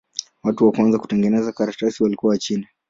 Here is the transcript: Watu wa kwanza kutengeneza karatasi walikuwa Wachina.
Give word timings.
Watu 0.43 0.65
wa 0.65 0.71
kwanza 0.71 0.99
kutengeneza 0.99 1.51
karatasi 1.51 2.03
walikuwa 2.03 2.29
Wachina. 2.31 2.67